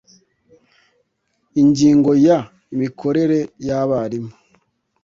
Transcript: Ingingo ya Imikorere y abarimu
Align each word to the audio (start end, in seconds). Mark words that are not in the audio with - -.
Ingingo 1.61 2.11
ya 2.25 2.37
Imikorere 2.73 3.39
y 3.67 3.71
abarimu 3.81 4.33